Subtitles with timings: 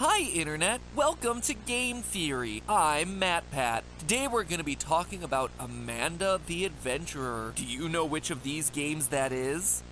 [0.00, 0.80] Hi, Internet.
[0.94, 2.62] Welcome to Game Theory.
[2.68, 3.82] I'm MatPat.
[3.98, 7.52] Today we're going to be talking about Amanda the Adventurer.
[7.56, 9.82] Do you know which of these games that is?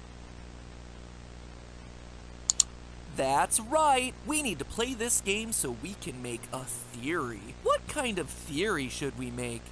[3.16, 4.14] That's right.
[4.24, 7.57] We need to play this game so we can make a theory.
[7.65, 9.63] What kind of theory should we make?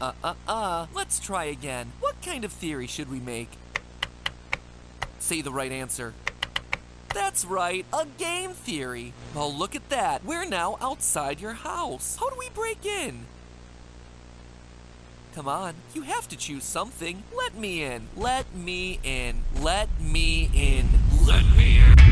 [0.00, 0.86] Uh uh uh.
[0.92, 1.92] Let's try again.
[2.00, 3.50] What kind of theory should we make?
[5.20, 6.14] Say the right answer.
[7.14, 9.12] That's right, a game theory.
[9.34, 10.24] Well, look at that.
[10.24, 12.16] We're now outside your house.
[12.18, 13.26] How do we break in?
[15.34, 17.22] Come on, you have to choose something.
[17.34, 18.08] Let me in.
[18.16, 19.42] Let me in.
[19.60, 20.88] Let me in.
[21.26, 22.11] Let me in.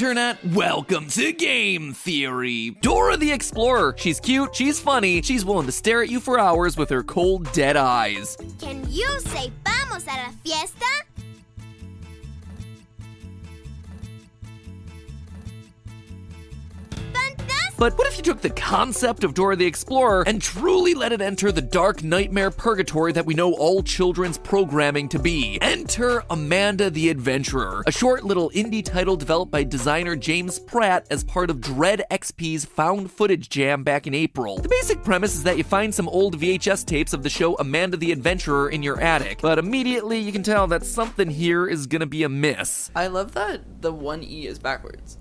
[0.00, 0.42] Internet!
[0.54, 2.70] Welcome to Game Theory!
[2.80, 3.94] Dora the Explorer.
[3.98, 7.52] She's cute, she's funny, she's willing to stare at you for hours with her cold,
[7.52, 8.34] dead eyes.
[8.58, 10.86] Can you say vamos a la fiesta?
[17.80, 21.22] But what if you took the concept of Dora the Explorer and truly let it
[21.22, 25.58] enter the dark nightmare purgatory that we know all children's programming to be?
[25.62, 31.24] Enter Amanda the Adventurer, a short little indie title developed by designer James Pratt as
[31.24, 34.58] part of Dread XP's found footage jam back in April.
[34.58, 37.96] The basic premise is that you find some old VHS tapes of the show Amanda
[37.96, 42.04] the Adventurer in your attic, but immediately you can tell that something here is gonna
[42.04, 42.90] be amiss.
[42.94, 45.16] I love that the one E is backwards.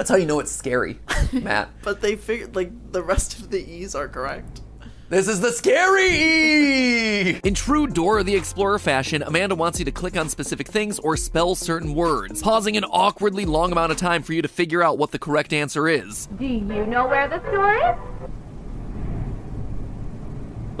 [0.00, 0.98] That's how you know it's scary,
[1.34, 1.68] Matt.
[1.82, 4.62] But they figured like the rest of the E's are correct.
[5.10, 7.30] this is the scary E!
[7.44, 11.18] In true Dora the Explorer fashion, Amanda wants you to click on specific things or
[11.18, 14.96] spell certain words, pausing an awkwardly long amount of time for you to figure out
[14.96, 16.28] what the correct answer is.
[16.38, 18.19] Do you know where the store is?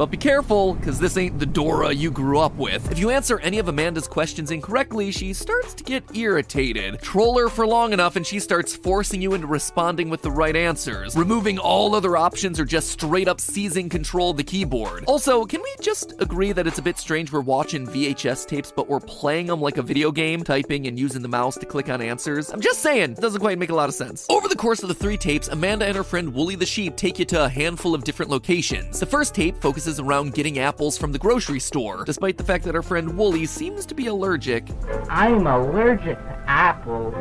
[0.00, 2.90] But be careful, because this ain't the Dora you grew up with.
[2.90, 7.02] If you answer any of Amanda's questions incorrectly, she starts to get irritated.
[7.02, 10.56] Troll her for long enough, and she starts forcing you into responding with the right
[10.56, 15.04] answers, removing all other options or just straight up seizing control of the keyboard.
[15.06, 18.88] Also, can we just agree that it's a bit strange we're watching VHS tapes, but
[18.88, 22.00] we're playing them like a video game, typing and using the mouse to click on
[22.00, 22.48] answers?
[22.48, 24.24] I'm just saying, it doesn't quite make a lot of sense.
[24.30, 27.18] Over the course of the three tapes, Amanda and her friend Wooly the Sheep take
[27.18, 28.98] you to a handful of different locations.
[28.98, 32.76] The first tape focuses around getting apples from the grocery store, despite the fact that
[32.76, 34.68] our friend Wooly seems to be allergic.
[35.08, 36.18] I'm allergic
[36.50, 37.14] to apples.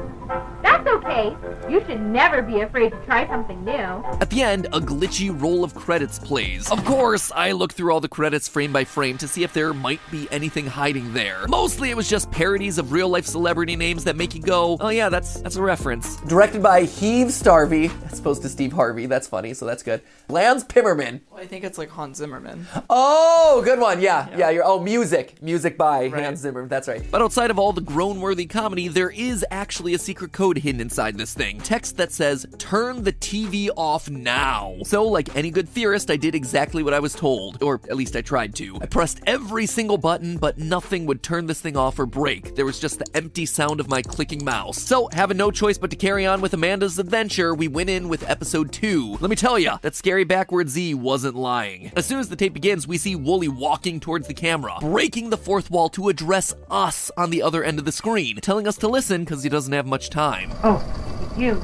[0.62, 1.36] That's okay.
[1.70, 3.72] You should never be afraid to try something new.
[3.74, 6.70] At the end, a glitchy roll of credits plays.
[6.72, 9.74] Of course, I look through all the credits frame by frame to see if there
[9.74, 11.46] might be anything hiding there.
[11.48, 14.90] Mostly it was just parodies of real life celebrity names that make you go, oh
[14.90, 16.18] yeah, that's that's a reference.
[16.22, 19.06] Directed by Heave Starvey, as opposed to Steve Harvey.
[19.06, 20.02] That's funny, so that's good.
[20.28, 21.22] Lance Pimmerman.
[21.32, 22.68] Well, I think it's like Hans Zimmerman.
[22.90, 24.02] Oh, good one.
[24.02, 24.50] Yeah, yeah.
[24.50, 24.64] you're.
[24.66, 26.68] Oh, music, music by Hans Zimmer.
[26.68, 27.04] That's right.
[27.10, 30.80] But outside of all the groan worthy comedy, there is actually a secret code hidden
[30.80, 31.60] inside this thing.
[31.60, 34.78] Text that says, turn the TV off now.
[34.84, 38.16] So, like any good theorist, I did exactly what I was told, or at least
[38.16, 38.78] I tried to.
[38.82, 42.56] I pressed every single button, but nothing would turn this thing off or break.
[42.56, 44.82] There was just the empty sound of my clicking mouse.
[44.82, 48.30] So, having no choice but to carry on with Amanda's adventure, we went in with
[48.30, 49.18] episode 2.
[49.20, 51.92] Let me tell ya, that scary backward Z wasn't lying.
[51.98, 55.38] As soon as the tape begins, we see Wooly walking towards the camera, breaking the
[55.38, 58.88] fourth wall to address us on the other end of the screen, telling us to
[58.88, 60.52] listen because he doesn't have much time.
[60.64, 60.84] Oh,
[61.24, 61.62] it's you.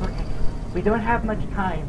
[0.00, 0.24] Okay,
[0.74, 1.86] we don't have much time.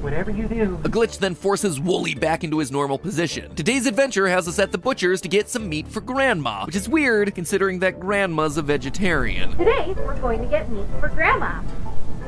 [0.00, 0.78] Whatever you do.
[0.84, 3.54] A glitch then forces Wooly back into his normal position.
[3.56, 6.88] Today's adventure has us at the butcher's to get some meat for Grandma, which is
[6.88, 9.56] weird considering that Grandma's a vegetarian.
[9.56, 11.62] Today, we're going to get meat for Grandma.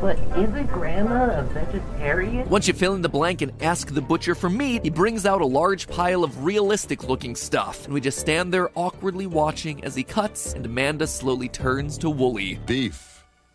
[0.00, 2.48] But isn't Grandma a vegetarian?
[2.48, 5.42] Once you fill in the blank and ask the butcher for meat, he brings out
[5.42, 9.94] a large pile of realistic looking stuff, and we just stand there awkwardly watching as
[9.94, 12.58] he cuts, and Amanda slowly turns to Wooly.
[12.66, 13.09] Beef.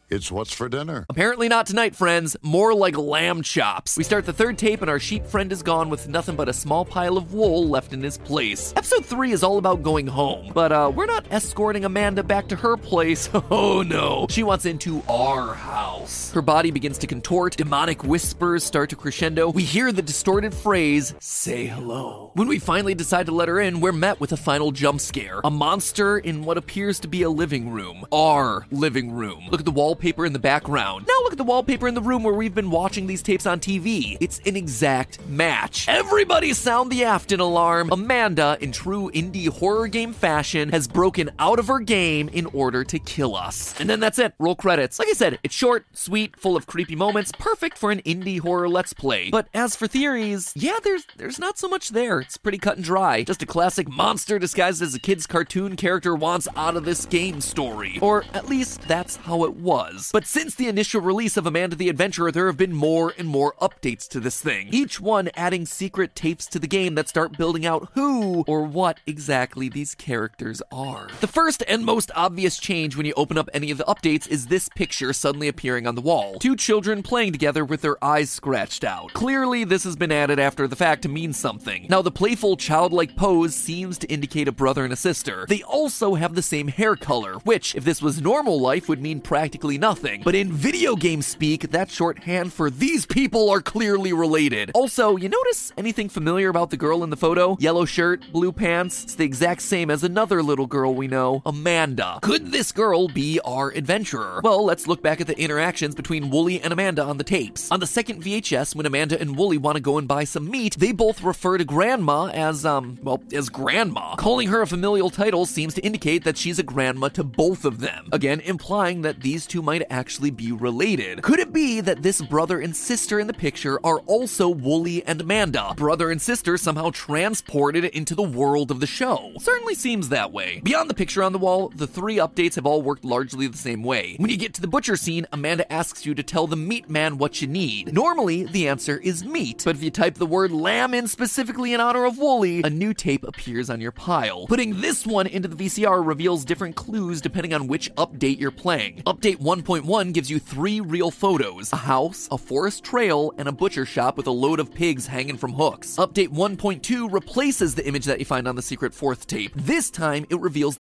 [0.08, 1.04] It's what's for dinner.
[1.10, 2.38] Apparently not tonight, friends.
[2.44, 3.98] More like lamb chops.
[3.98, 6.54] We start the third tape, and our sheep friend is gone with nothing but a
[6.54, 8.72] small pile of wool left in his place.
[8.78, 12.56] Episode 3 is all about going home, but uh, we're not escorting Amanda back to
[12.56, 13.30] her place.
[13.52, 14.26] Oh no.
[14.30, 16.32] She wants into our house.
[16.32, 19.50] Her body begins to contort, demonic whispers start to crescendo.
[19.50, 22.32] We hear the distorted phrase, say hello.
[22.34, 25.42] When we finally decide to let her in, we're met with a final jump scare.
[25.44, 28.06] A monster in what appears to be a living room.
[28.12, 29.48] Our living room.
[29.52, 31.06] Look at the wallpaper in the background.
[31.08, 33.62] Now look at the wallpaper in the room where we've been watching these tapes on
[33.62, 34.18] TV.
[34.20, 35.88] It's an exact match.
[35.88, 37.90] Everybody sound the Afton alarm.
[37.94, 42.84] Amanda, in true indie horror game fashion, has broken out of her game in order
[42.84, 43.80] to kill us.
[43.80, 44.34] And then that's it.
[44.38, 45.00] Roll credits.
[45.00, 48.68] Like I said, it's short, sweet, full of creepy moments, perfect for an indie horror
[48.68, 49.30] let's play.
[49.30, 52.20] But as for theories, yeah, there's there's not so much there.
[52.20, 53.24] It's pretty cut and dry.
[53.24, 57.40] Just a classic monster disguised as a kid's cartoon character wants out of this game
[57.40, 57.98] story.
[58.02, 59.85] Or at least that's how it was.
[60.12, 63.54] But since the initial release of Amanda the Adventurer, there have been more and more
[63.62, 64.70] updates to this thing.
[64.72, 69.00] Each one adding secret tapes to the game that start building out who or what
[69.06, 71.10] exactly these characters are.
[71.22, 74.48] The first and most obvious change when you open up any of the updates is
[74.48, 76.40] this picture suddenly appearing on the wall.
[76.40, 79.14] Two children playing together with their eyes scratched out.
[79.14, 81.88] Clearly, this has been added after the fact to mean something.
[81.90, 85.46] Now, the playful, childlike pose seems to indicate a brother and a sister.
[85.48, 89.22] They also have the same hair color, which, if this was normal life, would mean
[89.22, 90.22] practically nothing.
[90.24, 94.72] But in video game speak, that shorthand for these people are clearly related.
[94.74, 97.58] Also, you notice anything familiar about the girl in the photo?
[97.60, 99.04] Yellow shirt, blue pants.
[99.04, 102.20] It's the exact same as another little girl we know, Amanda.
[102.22, 104.42] Could this girl be our adventurer?
[104.44, 107.72] Well, let's look back at the interactions between Wooly and Amanda on the tapes.
[107.72, 110.76] On the second VHS, when Amanda and Wooly want to go and buy some meat,
[110.78, 114.16] they both refer to Grandma as, um, well, as Grandma.
[114.16, 117.80] Calling her a familial title seems to indicate that she's a grandma to both of
[117.80, 118.10] them.
[118.12, 121.24] Again, implying that these two might actually be related.
[121.24, 125.20] Could it be that this brother and sister in the picture are also Wooly and
[125.20, 125.74] Amanda?
[125.76, 129.34] Brother and sister somehow transported into the world of the show.
[129.40, 130.62] Certainly seems that way.
[130.64, 133.84] Beyond the picture on the wall, the three updates have all worked largely the same
[133.84, 134.16] way.
[134.18, 137.18] When you get to the butcher scene, Amanda asks you to tell the meat man
[137.18, 137.92] what you need.
[137.92, 141.82] Normally, the answer is meat, but if you type the word lamb in specifically in
[141.82, 144.46] honor of Wooly, a new tape appears on your pile.
[144.46, 149.02] Putting this one into the VCR reveals different clues depending on which update you're playing.
[149.08, 153.86] Update 1.1 gives you three real photos a house, a forest trail, and a butcher
[153.86, 155.96] shop with a load of pigs hanging from hooks.
[155.96, 159.54] Update 1.2 replaces the image that you find on the secret fourth tape.
[159.56, 160.78] This time, it reveals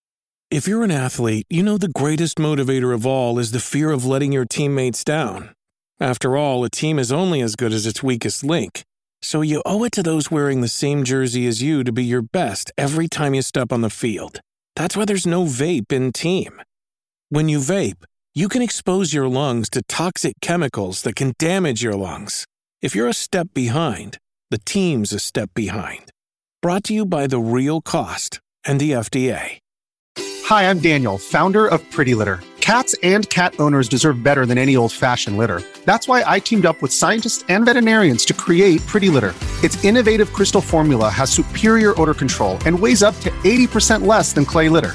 [0.51, 4.07] If you're an athlete, you know the greatest motivator of all is the fear of
[4.07, 5.53] letting your teammates down.
[6.01, 8.85] After all, a team is only as good as its weakest link.
[9.21, 12.23] So you owe it to those wearing the same jersey as you to be your
[12.23, 14.41] best every time you step on the field.
[14.77, 16.61] That's why there's no vape in team.
[17.29, 21.95] When you vape, you can expose your lungs to toxic chemicals that can damage your
[21.95, 22.47] lungs.
[22.81, 24.17] If you're a step behind,
[24.51, 26.05] the team's a step behind.
[26.63, 29.59] Brought to you by The Real Cost and the FDA.
[30.47, 32.41] Hi, I'm Daniel, founder of Pretty Litter.
[32.61, 35.61] Cats and cat owners deserve better than any old fashioned litter.
[35.85, 39.35] That's why I teamed up with scientists and veterinarians to create Pretty Litter.
[39.63, 44.47] Its innovative crystal formula has superior odor control and weighs up to 80% less than
[44.47, 44.95] clay litter.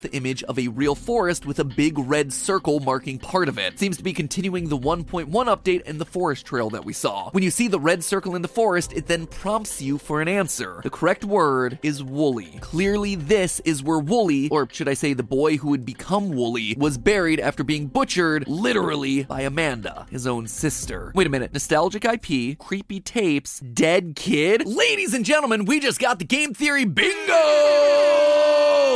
[0.00, 3.78] The image of a real forest with a big red circle marking part of it.
[3.78, 7.30] Seems to be continuing the 1.1 update and the forest trail that we saw.
[7.30, 10.28] When you see the red circle in the forest, it then prompts you for an
[10.28, 10.80] answer.
[10.82, 12.58] The correct word is woolly.
[12.60, 16.74] Clearly, this is where Wooly, or should I say the boy who would become Wooly,
[16.78, 21.12] was buried after being butchered, literally, by Amanda, his own sister.
[21.14, 24.66] Wait a minute, nostalgic IP, creepy tapes, dead kid?
[24.66, 28.39] Ladies and gentlemen, we just got the game theory bingo!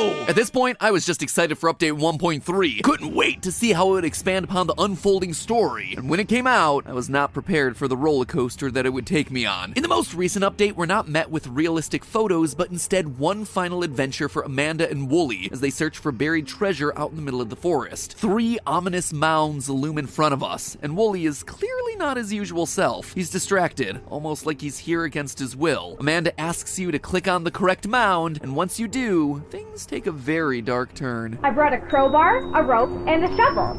[0.04, 2.82] At this point, I was just excited for update 1.3.
[2.82, 5.94] Couldn't wait to see how it would expand upon the unfolding story.
[5.96, 8.92] And when it came out, I was not prepared for the roller coaster that it
[8.92, 9.74] would take me on.
[9.76, 13.82] In the most recent update, we're not met with realistic photos, but instead one final
[13.82, 17.42] adventure for Amanda and Wooly as they search for buried treasure out in the middle
[17.42, 18.14] of the forest.
[18.14, 22.66] Three ominous mounds loom in front of us, and Wooly is clearly not his usual
[22.66, 23.12] self.
[23.14, 25.96] He's distracted, almost like he's here against his will.
[25.98, 30.06] Amanda asks you to click on the correct mound, and once you do, things take
[30.06, 31.38] a very dark turn.
[31.42, 33.76] I brought a crowbar, a rope, and a shovel.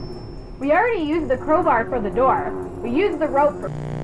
[0.59, 2.51] We already used the crowbar for the door.
[2.81, 3.94] We used the rope for.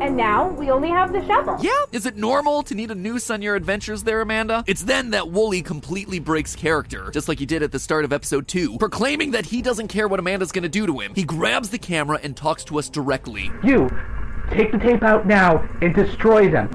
[0.00, 1.58] And now we only have the shovel.
[1.60, 4.64] Yeah, is it normal to need a noose on your adventures there, Amanda?
[4.66, 8.12] It's then that Wooly completely breaks character, just like he did at the start of
[8.12, 11.12] episode 2, proclaiming that he doesn't care what Amanda's gonna do to him.
[11.14, 13.50] He grabs the camera and talks to us directly.
[13.62, 13.90] You,
[14.50, 16.68] take the tape out now and destroy them.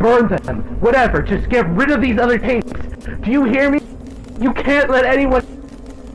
[0.00, 0.62] Burn them.
[0.80, 1.22] Whatever.
[1.22, 2.72] Just get rid of these other tapes.
[3.20, 3.80] Do you hear me?
[4.40, 5.46] You can't let anyone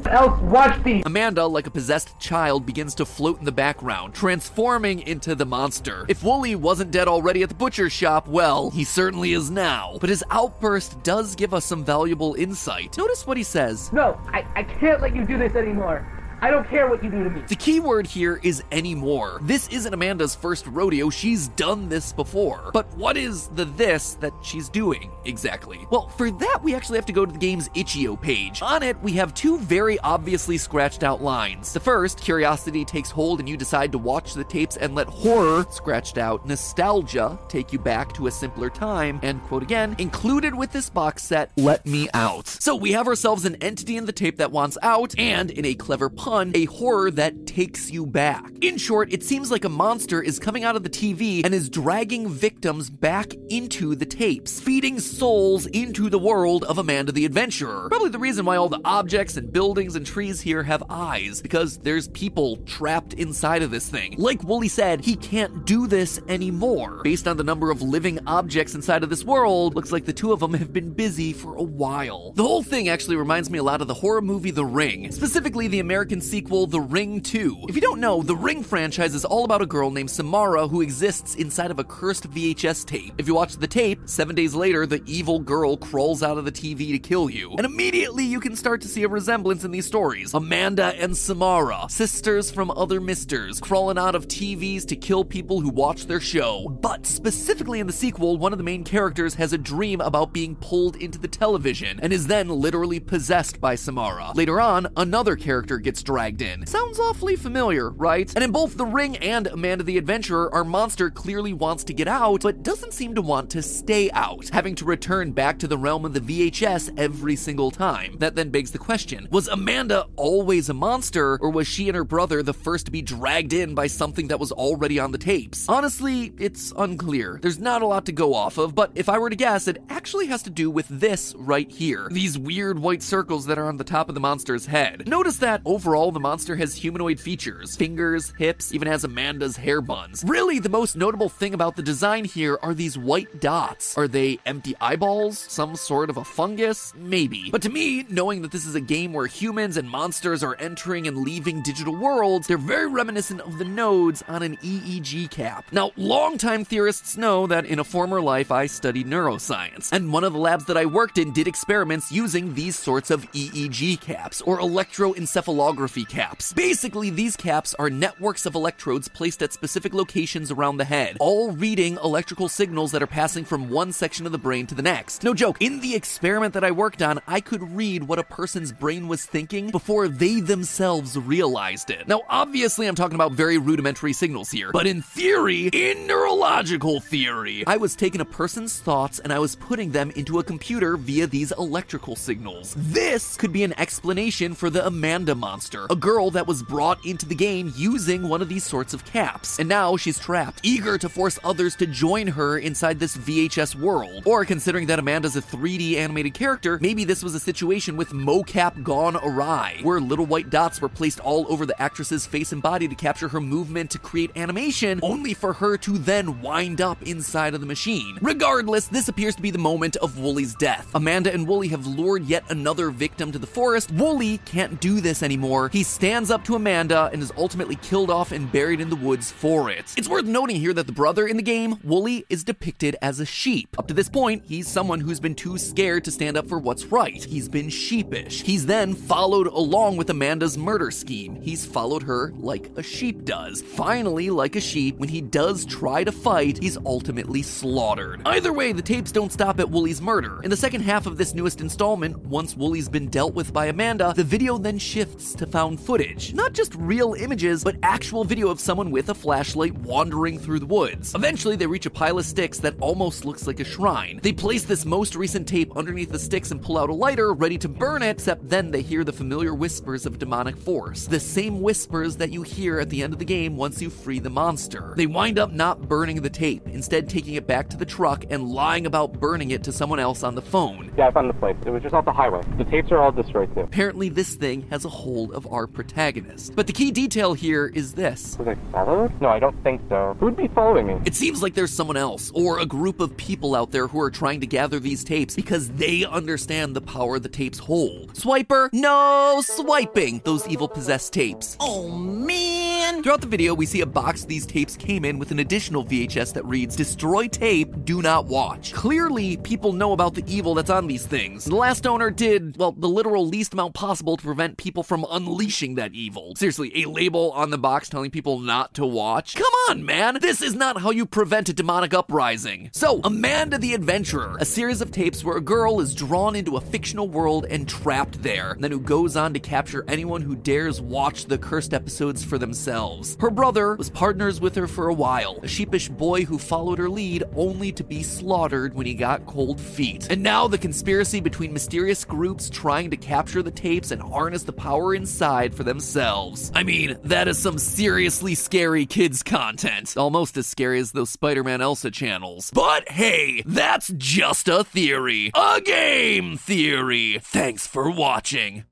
[0.10, 1.04] else watch these.
[1.06, 6.06] Amanda, like a possessed child, begins to float in the background, transforming into the monster.
[6.08, 9.98] If Wooly wasn't dead already at the butcher shop, well, he certainly is now.
[10.00, 12.98] But his outburst does give us some valuable insight.
[12.98, 13.92] Notice what he says.
[13.94, 16.06] No, I, I can't let you do this anymore.
[16.40, 17.42] I don't care what you do to me.
[17.48, 19.40] The key word here is anymore.
[19.42, 22.70] This isn't Amanda's first rodeo, she's done this before.
[22.74, 25.88] But what is the this that she's doing exactly?
[25.90, 28.62] Well, for that, we actually have to go to the game's itch.io page.
[28.62, 31.74] On it, we have two very obviously scratched out lines.
[31.74, 35.66] The first, curiosity takes hold and you decide to watch the tapes and let horror,
[35.72, 40.72] scratched out, nostalgia, take you back to a simpler time, and quote again, included with
[40.72, 42.48] this box set, let me out.
[42.48, 45.74] So we have ourselves an entity in the tape that wants out, and in a
[45.74, 48.52] clever a horror that takes you back.
[48.60, 51.70] In short, it seems like a monster is coming out of the TV and is
[51.70, 57.88] dragging victims back into the tapes, feeding souls into the world of Amanda the Adventurer.
[57.88, 61.78] Probably the reason why all the objects and buildings and trees here have eyes, because
[61.78, 64.16] there's people trapped inside of this thing.
[64.18, 67.02] Like Wooly said, he can't do this anymore.
[67.04, 70.34] Based on the number of living objects inside of this world, looks like the two
[70.34, 72.34] of them have been busy for a while.
[72.34, 75.70] The whole thing actually reminds me a lot of the horror movie The Ring, specifically
[75.70, 77.66] the American sequel The Ring 2.
[77.70, 80.82] If you don't know, the Ring franchise is all about a girl named Samara who
[80.82, 83.14] exists inside of a cursed VHS tape.
[83.18, 86.52] If you watch the tape, seven days later, the evil girl crawls out of the
[86.52, 87.52] TV to kill you.
[87.52, 90.34] And immediately you can start to see a resemblance in these stories.
[90.34, 95.70] Amanda and Samara, sisters from other misters, crawling out of TVs to kill people who
[95.70, 96.70] watch their show.
[96.70, 100.56] But specifically in the sequel, one of the main characters has a dream about being
[100.56, 104.32] pulled into the television and is then literally possessed by Samara.
[104.36, 106.66] Later on, another character gets dragged in.
[106.66, 108.34] Sounds awfully familiar, right?
[108.34, 112.08] And in both The Ring and Amanda the Adventurer, our monster clearly wants to get
[112.08, 115.78] out, but doesn't seem to want to stay out, having to return back to the
[115.78, 118.16] realm of the VHS every single time.
[118.20, 122.06] That then begs the question was Amanda always a monster, or was she and her
[122.06, 125.68] brother the first to be dragged in by something that was already on the tapes?
[125.68, 127.38] Honestly, it's unclear.
[127.42, 129.84] There's not a lot to go off of, but if I were to guess, it
[129.90, 133.76] actually has to do with this right here these weird white circles that are on
[133.76, 135.06] the top of the monster's head.
[135.06, 140.24] Notice that overall, the monster has humanoid features fingers, hips, even has Amanda's hair buns.
[140.26, 143.98] Really, the most notable thing about the design here are these white dots.
[143.98, 145.40] Are they empty eyeballs?
[145.40, 146.94] Some sort of a fungus?
[146.96, 147.50] Maybe.
[147.52, 151.08] But to me, knowing that this is a game where humans and monsters are entering
[151.08, 155.66] and leaving digital worlds, they're very reminiscent of the nodes on an EEG cap.
[155.72, 160.34] Now, longtime theorists know that in a former life I studied neuroscience, and one of
[160.34, 164.60] the labs that I worked in did experiments using these sorts of EEG caps, or
[164.60, 166.54] electroencephalography caps.
[166.54, 171.52] Basically, these caps are networks of electrodes placed at specific locations around the head, all
[171.52, 175.24] reading electrical signals that are passing from one section of the brain to the next.
[175.24, 178.72] No joke, in the experiment that I worked on, I could read what a person's
[178.72, 182.08] brain was thinking before they themselves realized it.
[182.08, 187.64] Now, obviously, I'm talking about very rudimentary signals here, but in theory, in neurological theory,
[187.68, 191.28] I was taking a person's thoughts and I was putting them into a computer via
[191.28, 192.76] these electrical signals.
[192.78, 197.26] This could be an explanation for the Amanda monster, a girl that was brought into
[197.26, 199.60] the game using one of these sorts of caps.
[199.60, 204.24] And now she's trapped, eager to force others to join her inside this VHS world.
[204.26, 208.84] Or considering that Amanda's a 3D animated character, maybe this was a situation with mocap
[208.84, 212.88] gone awry, where little white dots were placed all over the actress's face and body
[212.88, 217.54] to capture her movement to create animation, only for her to then wind up inside
[217.54, 218.18] of the machine.
[218.22, 220.88] Regardless, this appears to be the moment of Wooly's death.
[220.96, 223.92] Amanda and Wooly have lured yet another victim to the forest.
[223.92, 225.67] Wooly can't do this anymore.
[225.72, 229.32] He stands up to Amanda and is ultimately killed off and buried in the woods
[229.32, 229.94] for it.
[229.98, 233.26] It's worth noting here that the brother in the game, Wooly, is depicted as a
[233.26, 233.76] sheep.
[233.78, 236.86] Up to this point, he's someone who's been too scared to stand up for what's
[236.86, 237.24] right.
[237.24, 238.42] He's been sheepish.
[238.44, 241.42] He's then followed along with Amanda's murder scheme.
[241.42, 243.62] He's followed her like a sheep does.
[243.62, 248.22] Finally, like a sheep, when he does try to fight, he's ultimately slaughtered.
[248.26, 250.42] Either way, the tapes don't stop at Wooly's murder.
[250.44, 254.14] In the second half of this newest installment, once Wooly's been dealt with by Amanda,
[254.16, 256.36] the video then shifts to found footage.
[256.36, 260.68] Not just real images, but actual video of someone with a flashlight wandering through the
[260.68, 261.16] woods.
[261.16, 264.20] Eventually, they reach a pile of sticks that almost looks like a shrine.
[264.22, 267.58] They place this most recent tape underneath the sticks and pull out a lighter, ready
[267.58, 271.08] to burn it, except then they hear the familiar whispers of demonic force.
[271.08, 274.20] The same whispers that you hear at the end of the game once you free
[274.20, 274.94] the monster.
[274.96, 278.48] They wind up not burning the tape, instead taking it back to the truck and
[278.48, 280.94] lying about burning it to someone else on the phone.
[280.96, 281.58] Yeah, I found the place.
[281.66, 282.44] It was just off the highway.
[282.60, 283.62] The tapes are all destroyed too.
[283.62, 286.56] Apparently, this thing has a hold of our protagonist.
[286.56, 288.36] But the key detail here is this.
[288.38, 289.22] Was I followed?
[289.22, 290.18] No, I don't think so.
[290.20, 291.00] Who'd be following me?
[291.06, 294.12] It seems like there's someone else, or a group of people out there who are
[294.12, 298.14] trying to gather these tapes because they understand the power the tapes hold.
[298.16, 301.56] Swiper, no swiping those evil possessed tapes.
[301.60, 302.57] Oh man!
[302.88, 306.34] Throughout the video, we see a box these tapes came in with an additional VHS
[306.34, 308.74] that reads Destroy tape, do not watch.
[308.74, 311.44] Clearly, people know about the evil that's on these things.
[311.44, 315.76] The last owner did, well, the literal least amount possible to prevent people from unleashing
[315.76, 316.34] that evil.
[316.38, 319.36] Seriously, a label on the box telling people not to watch?
[319.36, 320.18] Come on, man!
[320.22, 322.70] This is not how you prevent a demonic uprising.
[322.72, 326.62] So, Amanda the Adventurer, a series of tapes where a girl is drawn into a
[326.62, 330.82] fictional world and trapped there, and then who goes on to capture anyone who dares
[330.82, 332.77] watch the cursed episodes for themselves.
[333.20, 336.90] Her brother was partners with her for a while, a sheepish boy who followed her
[336.90, 340.08] lead only to be slaughtered when he got cold feet.
[340.12, 344.54] And now the conspiracy between mysterious groups trying to capture the tapes and harness the
[344.54, 346.52] power inside for themselves.
[346.54, 349.98] I mean, that is some seriously scary kids content.
[349.98, 352.52] Almost as scary as those Spider-Man Elsa channels.
[352.54, 355.32] But hey, that's just a theory.
[355.34, 357.20] A game theory.
[357.24, 358.66] Thanks for watching.